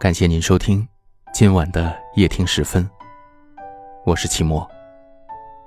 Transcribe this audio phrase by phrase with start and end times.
[0.00, 0.88] 感谢您收听
[1.30, 2.88] 今晚的夜听时分，
[4.06, 4.66] 我是齐墨。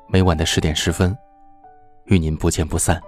[0.07, 1.15] 每晚的十点十分，
[2.05, 2.99] 与您不见不散。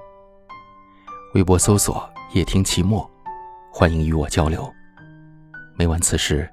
[1.34, 3.09] 微博搜索“夜听齐墨”，
[3.73, 4.71] 欢迎与我交流。
[5.75, 6.48] 每晚此时，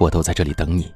[0.00, 0.90] 我都在这里等你。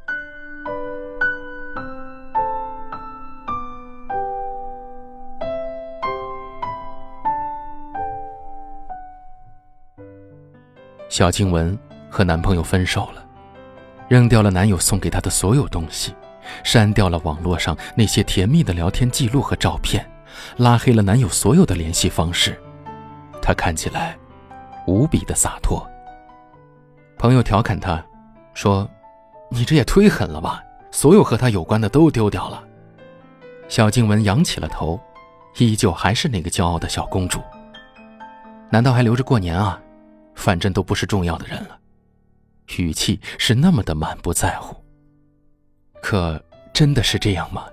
[11.10, 11.78] 小静雯
[12.10, 13.24] 和男朋友分手了，
[14.08, 16.14] 扔掉了男友送给她的所有东西，
[16.64, 20.04] 删掉了网络上那些甜蜜的聊天记录和照片，
[20.56, 22.60] 拉黑了男友所有的联系方式。
[23.40, 24.18] 她看起来
[24.86, 25.86] 无比的洒脱。
[27.16, 28.04] 朋友调侃她，
[28.52, 28.88] 说
[29.48, 30.62] ：“你这也忒狠了吧！
[30.90, 32.64] 所有和他有关的都丢掉了。”
[33.68, 34.98] 小静雯仰起了头，
[35.58, 37.40] 依旧还是那个骄傲的小公主。
[38.68, 39.80] 难道还留着过年啊？
[40.34, 41.78] 反正都不是重要的人了，
[42.78, 44.76] 语气是那么的满不在乎。
[46.02, 47.66] 可真的是这样吗？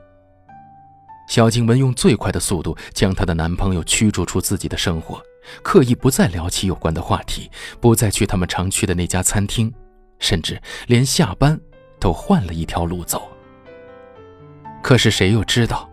[1.27, 5.21] 小静雯用最快的速度将她的男朋友驱逐出自己的生活，
[5.61, 9.73] 刻意不再聊起有关的话题，不再去他们常去的那家餐厅，
[10.19, 11.59] 甚至连下班
[11.99, 13.29] 都换了一条路走。
[14.81, 15.89] 可是谁又知道，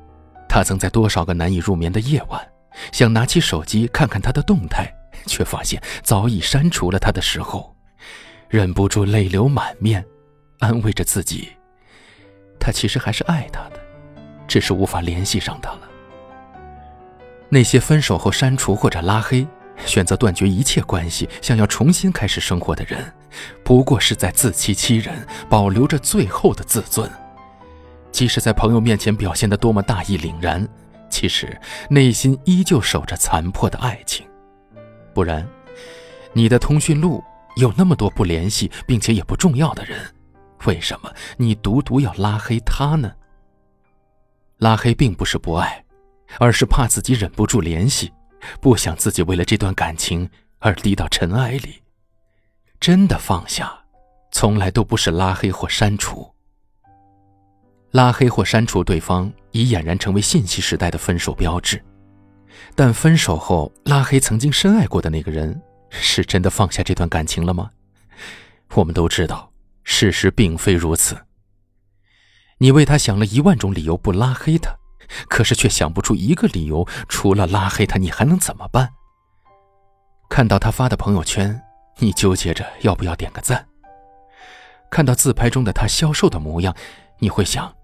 [0.48, 2.41] 她曾在多少个难以入眠的夜晚，
[2.92, 4.92] 想拿起手机看看他的动态。
[5.27, 7.73] 却发现早已删除了他的时候，
[8.48, 10.05] 忍不住泪流满面，
[10.59, 11.48] 安慰着自己：
[12.61, 13.81] 他其实还是爱他的，
[14.47, 15.81] 只是无法联系上他了。
[17.48, 19.47] 那些分手后删除或者拉黑，
[19.86, 23.12] 选择断绝一切关系，想要重新开始生活的人，
[23.62, 27.11] 不过是在自欺欺人，保留着最后的自尊。
[28.12, 30.67] 即使在朋友面前表现得多么大义凛然，
[31.11, 34.25] 其实内心依旧守着残破的爱情。
[35.12, 35.47] 不然，
[36.33, 37.23] 你的通讯录
[37.56, 39.98] 有那么多不联系并且也不重要的人，
[40.67, 43.12] 为什么你独独要拉黑他呢？
[44.58, 45.84] 拉黑并不是不爱，
[46.39, 48.12] 而是怕自己忍不住联系，
[48.61, 51.83] 不想自己为了这段感情而低到尘埃里。
[52.80, 53.73] 真的放下，
[54.30, 56.29] 从来都不是拉黑或删除。
[57.92, 61.83] 拉黑或删除对方，已俨然成为信息时代的分手标志。
[62.74, 65.61] 但分手后拉黑曾经深爱过的那个人，
[66.00, 67.70] 是真的放下这段感情了吗？
[68.74, 69.52] 我们都知道，
[69.84, 71.16] 事实并非如此。
[72.58, 74.74] 你为他想了一万种理由不拉黑他，
[75.28, 78.90] 可是却想不出一个理由，除了拉黑他，你还能怎么办？
[80.28, 81.60] 看到他发的朋友圈，
[81.98, 83.58] 你纠结着要不要点个赞；
[84.90, 86.74] 看到自拍中的他消瘦的模样，
[87.18, 87.74] 你会想，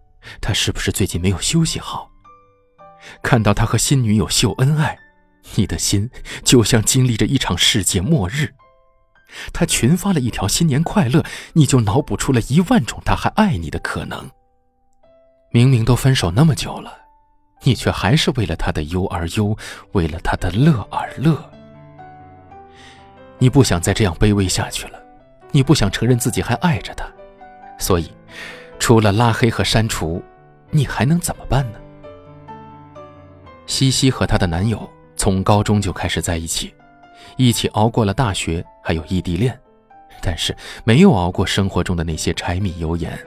[0.41, 2.11] 他是不是最近没有休息好？
[3.23, 4.99] 看到他和新女友秀恩爱，
[5.57, 6.11] 你的心
[6.45, 8.55] 就像经历着一场世界末日。
[9.53, 14.31] 他群发了一条新年快乐，你就脑补出了一万种他还爱你的可能。
[15.53, 16.93] 明明都分手那么久了，
[17.63, 19.57] 你却还是为了他的忧而忧，
[19.93, 21.51] 为了他的乐而乐。
[23.39, 25.01] 你不想再这样卑微下去了，
[25.51, 27.05] 你不想承认自己还爱着他，
[27.79, 28.11] 所以，
[28.79, 30.23] 除了拉黑和删除，
[30.71, 31.79] 你还能怎么办呢？
[33.67, 34.89] 西西和她的男友
[35.21, 36.75] 从高中就开始在一起，
[37.37, 39.55] 一起熬过了大学，还有异地恋，
[40.23, 43.19] 但是没有熬过生活中的那些柴米油盐。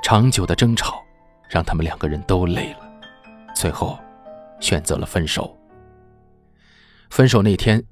[0.00, 1.02] 长久的争吵
[1.50, 2.88] 让他们两个人都累了，
[3.52, 3.98] 最后
[4.60, 5.58] 选择了分手。
[7.10, 7.82] 分手那天，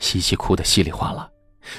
[0.00, 1.30] 西西哭得稀里哗啦，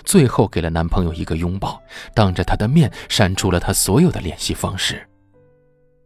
[0.06, 1.84] 最后给了男朋友一个拥抱，
[2.16, 5.06] 当着他的面删除了他所有的联系方式。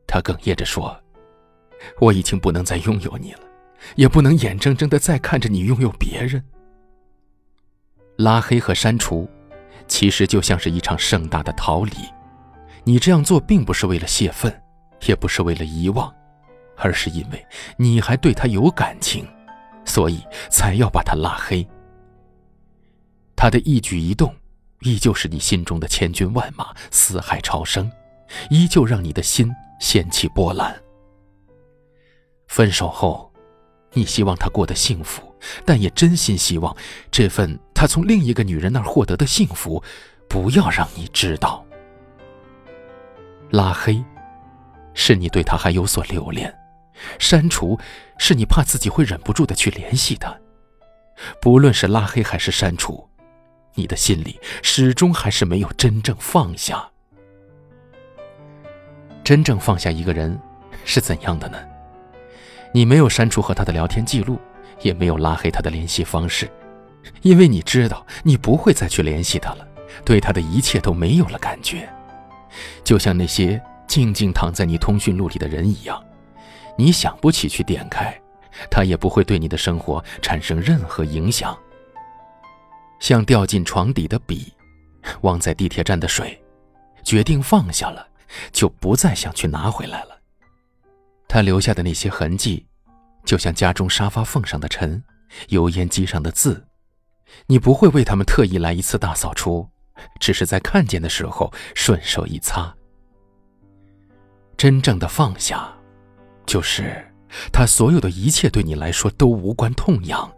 [0.08, 1.00] 她哽咽着说。
[2.00, 3.42] 我已经不能再拥有你了，
[3.96, 6.44] 也不能眼睁睁的再看着你拥有别人。
[8.18, 9.30] 拉黑和删除，
[9.88, 11.92] 其实就像是一场盛大的逃离。
[12.84, 14.62] 你这样做并不是为了泄愤，
[15.08, 16.14] 也不是为了遗忘，
[16.78, 17.46] 而是因为
[17.78, 19.28] 你还对他有感情，
[19.86, 21.68] 所以才要把他拉黑。
[23.36, 24.34] 他的一举一动，
[24.82, 27.92] 依旧是你心中的千军万马，四海潮生，
[28.50, 30.74] 依旧让你的心掀起波澜。
[32.48, 33.34] 分手后，
[33.96, 35.34] 你希望他过得幸福，
[35.66, 36.76] 但也真心希望
[37.10, 39.82] 这份他从另一个女人那儿获得的幸福，
[40.30, 41.66] 不要让你知道。
[43.52, 44.04] 拉黑，
[44.94, 46.52] 是你对他还有所留恋；
[47.18, 47.80] 删除，
[48.18, 50.36] 是你怕自己会忍不住的去联系他。
[51.42, 53.08] 不论是拉黑还是删除，
[53.76, 56.92] 你的心里始终还是没有真正放下。
[59.24, 60.38] 真正放下一个人，
[60.84, 61.58] 是怎样的呢？
[62.76, 64.38] 你没有删除和他的聊天记录，
[64.82, 66.52] 也没有拉黑他的联系方式，
[67.22, 69.66] 因为你知道你不会再去联系他了，
[70.04, 71.88] 对他的一切都没有了感觉，
[72.84, 76.04] 就像那些静静躺在你通讯录里的人一样，
[76.78, 78.14] 你想不起去点开，
[78.70, 81.58] 他也不会对你的生活产生任何影响。
[83.00, 84.52] 像掉进床底的笔，
[85.22, 86.38] 忘在地铁站的水，
[87.06, 88.06] 决定放下了，
[88.52, 90.15] 就不再想去拿回来了。
[91.28, 92.66] 他留下的那些痕迹，
[93.26, 95.04] 就像家中沙发缝上的尘，
[95.50, 96.66] 油烟机上的字，
[97.48, 99.68] 你不会为他们特意来一次大扫除，
[100.20, 102.74] 只是在看见的时候顺手一擦。
[104.56, 105.74] 真正的放下，
[106.46, 107.06] 就是
[107.52, 110.32] 他所有的一切对你来说都无关痛痒。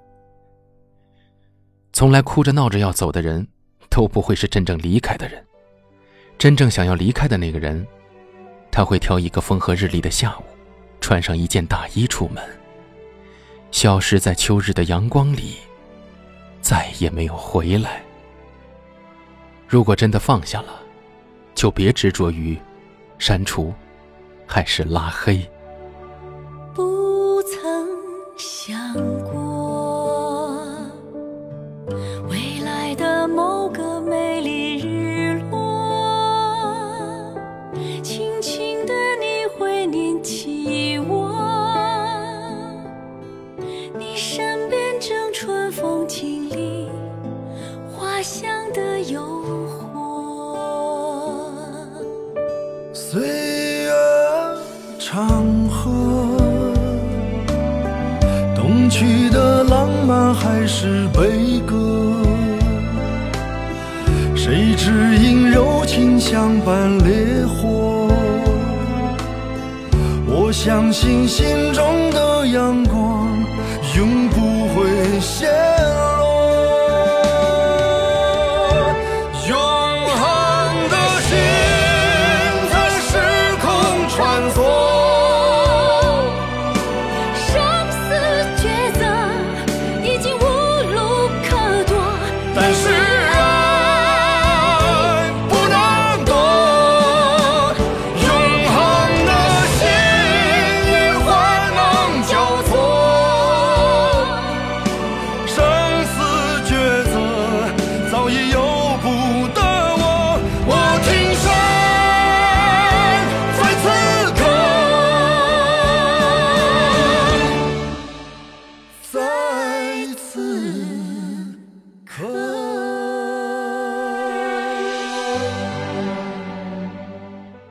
[1.94, 3.48] 从来哭着闹着要走的人，
[3.90, 5.44] 都不会是真正离开的人。
[6.38, 7.86] 真正想要离开的那个人，
[8.72, 10.44] 他会挑一个风和日丽的下午，
[11.08, 12.44] 穿上一件大衣出门，
[13.72, 15.56] 消失在秋日的阳光里，
[16.60, 18.02] 再也没有回来。
[19.70, 20.82] 如果真的放下了，
[21.56, 22.58] 就别执着于
[23.18, 23.74] 删除，
[24.46, 25.50] 还是拉黑。
[58.98, 61.76] 去的浪漫还是悲歌？
[64.36, 68.10] 谁知因柔情相伴烈火？
[70.26, 73.28] 我相信心中的阳光
[73.96, 75.77] 永不会谢。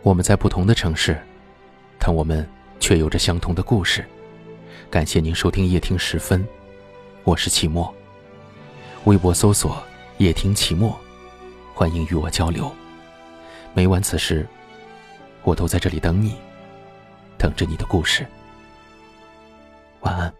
[0.06, 1.20] 我们在不同的城市，
[1.98, 2.48] 但我们
[2.78, 4.04] 却有着相同的故事。
[4.88, 6.46] 感谢您收听夜听十分，
[7.24, 7.92] 我是齐墨。
[9.06, 9.82] 微博搜索
[10.18, 10.96] 夜听齐墨，
[11.74, 12.72] 欢迎与我交流。
[13.74, 14.46] 每晚此时，
[15.42, 16.36] 我都在这里等你，
[17.36, 18.24] 等着你的故事。
[20.02, 20.32] 晚安。